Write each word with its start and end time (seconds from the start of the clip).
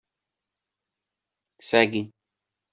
Segui. 1.71 2.01